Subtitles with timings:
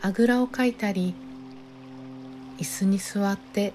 [0.00, 1.14] あぐらをかいたり
[2.58, 3.72] 椅子に座って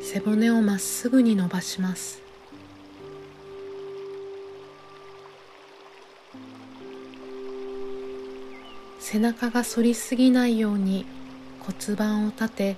[0.00, 2.22] 背骨をまっすぐに伸ばします。
[9.00, 11.06] 背中が反りすぎないように
[11.60, 12.76] 骨盤を立て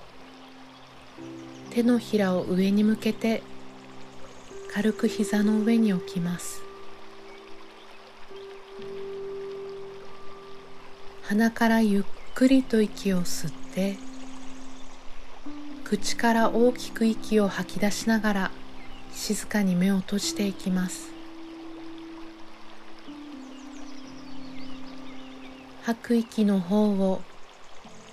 [1.70, 3.42] 手のひらを上に向けて
[4.73, 6.70] 軽く膝の上に置きます。
[11.30, 12.02] 鼻からゆっ
[12.34, 13.98] くりと息を吸って
[15.84, 18.51] 口から大きく息を吐き出しながら
[19.12, 21.12] 静かに目を閉じていきます。
[25.85, 27.21] 吐く息の方を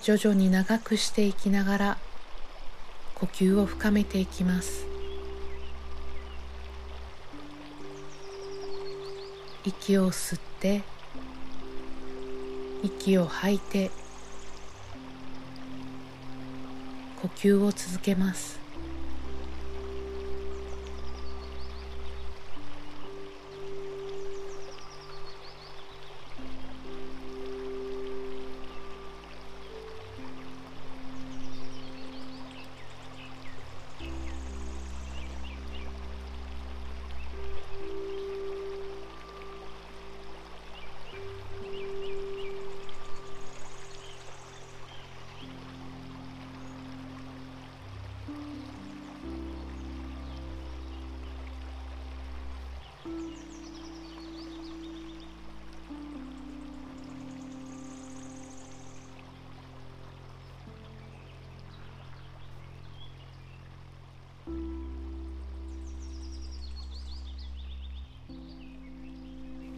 [0.03, 1.97] 徐々に長くしていきながら
[3.15, 4.85] 呼吸を深めていきます。
[9.65, 10.83] 息を吸って
[12.83, 13.91] 息を吐いて
[17.21, 18.66] 呼吸を続けます。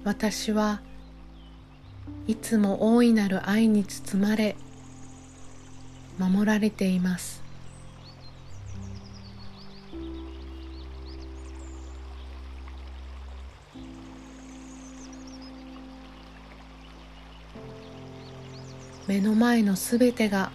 [0.09, 0.81] 私は
[2.25, 4.56] いつも大いなる愛に包まれ
[6.17, 7.44] 守られています。
[19.05, 20.50] 目の前のすべてが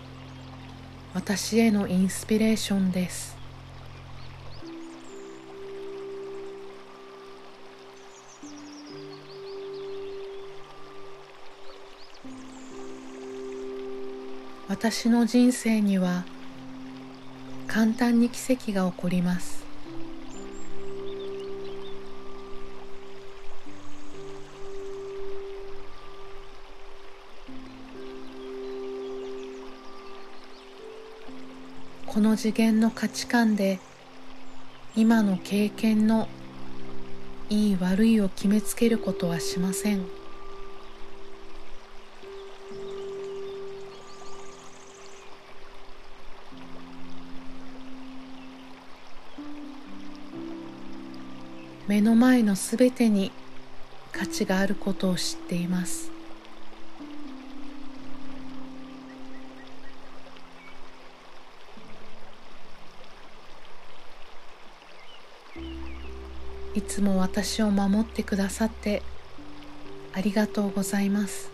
[1.15, 3.44] 私へのインスピレーションです。
[14.77, 16.25] 私の人生には
[17.69, 19.65] 簡単に奇跡が起こります
[32.05, 33.79] この次元の価値観で
[34.97, 36.27] 今の経験の
[37.49, 40.24] いい悪いを決めつけることはしません。
[51.87, 53.31] 目の前のすべてに
[54.11, 56.11] 価値があることを知っています。
[66.75, 69.03] いつも私を守ってくださって
[70.12, 71.54] ありがとうございます。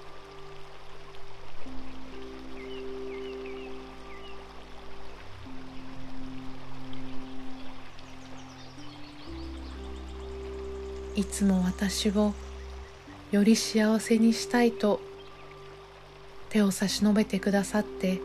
[11.17, 12.33] いつも私を
[13.31, 15.01] より幸せにしたいと
[16.49, 18.21] 手を差し伸べてくださって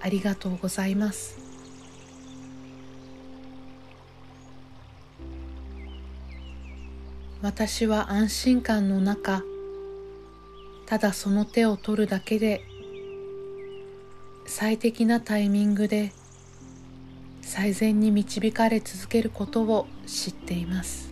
[0.00, 1.38] ありがとうございます。
[7.40, 9.44] 私は安心感の中
[10.86, 12.64] ただその手を取るだけで
[14.44, 16.10] 最適なタイミングで
[17.42, 21.07] 最善に導かれ続けることを知っています。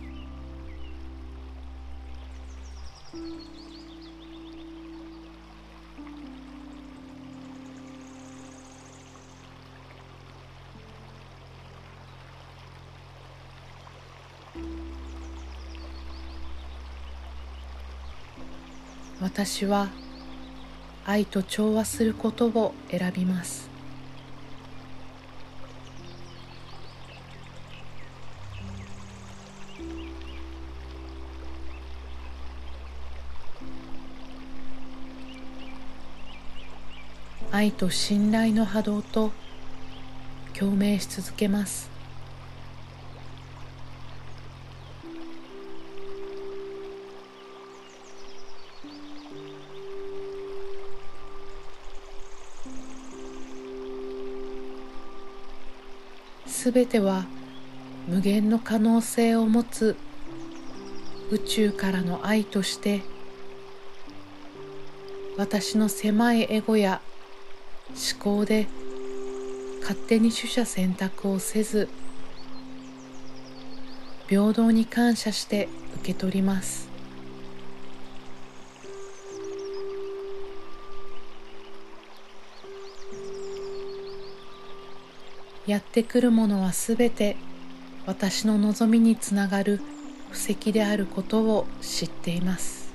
[19.19, 19.89] 私は
[21.05, 23.76] 愛と調和することを選びます。
[37.51, 39.31] 愛と信頼の波動と
[40.53, 41.89] 共鳴し続けます。
[56.45, 57.25] すべては
[58.07, 59.95] 無限の可能性を持つ
[61.31, 63.03] 宇宙からの愛として
[65.37, 67.01] 私の狭いエゴや
[67.89, 68.67] 思考で
[69.81, 71.87] 勝手に取捨選択をせず
[74.27, 76.89] 平等に感謝して受け取ります。
[85.65, 87.35] やってくるものはすべて
[88.05, 89.81] 私の望みにつながる
[90.31, 92.86] 布石であることを知っています。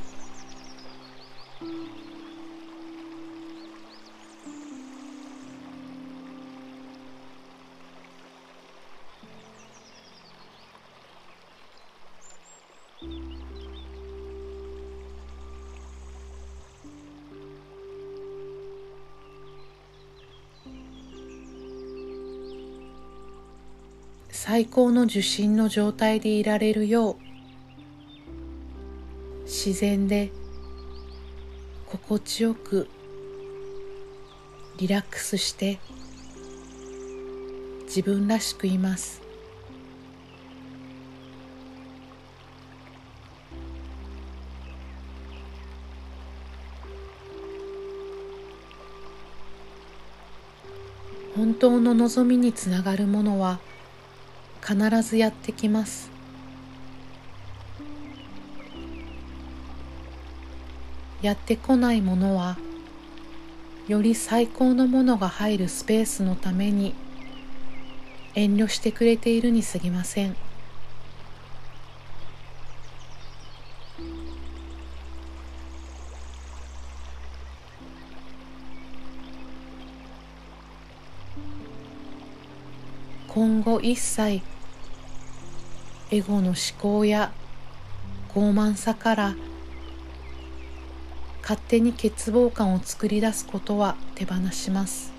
[24.34, 27.16] 最高の受信の状態でいられるよう
[29.44, 30.32] 自然で
[31.86, 32.88] 心地よく
[34.78, 35.78] リラックスして
[37.84, 39.20] 自分らしくいます。
[51.36, 53.60] 本当の望みにつながるものは
[54.64, 56.10] 必ずやってきます。
[61.20, 62.56] やってこないものは
[63.86, 66.94] より最高のものが入るスペースのために
[68.34, 70.36] 遠慮してくれているにすぎません。
[83.28, 84.42] 今後一切
[86.12, 87.32] エゴの思考や
[88.34, 89.34] 傲慢さから
[91.40, 95.10] 勝手に欠乏感を作り出すことは手放します。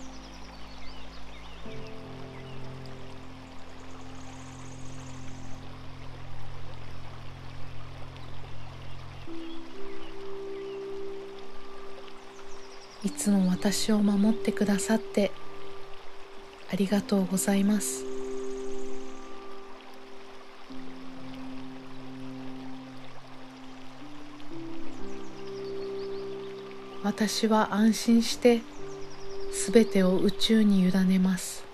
[13.04, 15.31] いつも私を守ってくださって
[16.72, 18.12] ありがとうございます。
[27.03, 28.61] 私は安心して
[29.51, 31.65] すべてを宇宙に委ねます。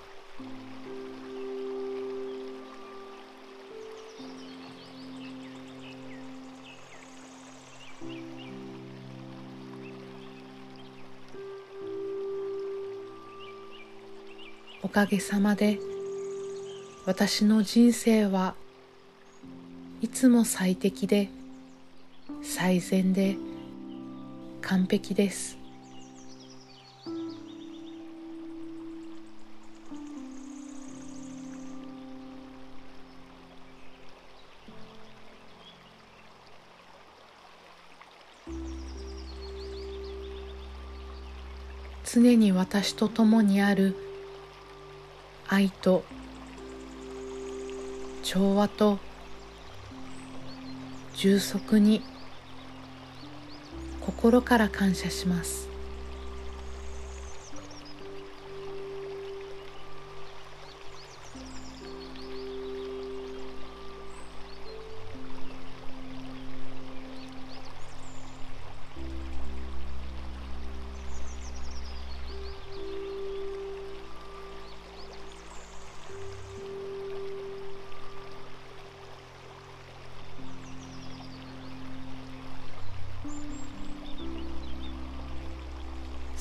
[14.82, 15.80] おかげさまで
[17.06, 18.56] 私の人生は
[20.02, 21.30] いつも最適で
[22.42, 23.38] 最善で
[24.70, 25.58] 完璧です。
[42.06, 43.96] 常に私と共にある
[45.48, 46.04] 愛と
[48.22, 49.00] 調和と
[51.16, 52.04] 充足に
[54.10, 55.70] 心から感謝します。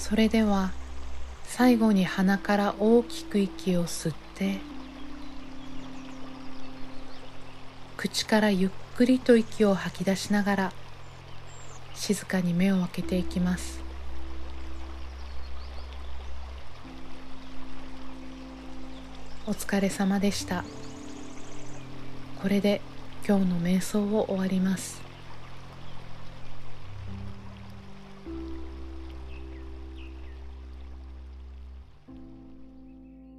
[0.08, 0.72] それでは
[1.44, 4.56] 最後に鼻から大きく息を吸って
[7.98, 10.72] 口からゆっくりと息を吐き出しながら
[11.94, 13.80] 静かに目を開けていきます。
[19.46, 20.64] お疲れ様でした。
[22.40, 22.80] これで
[23.28, 25.07] 今日の瞑想を終わります。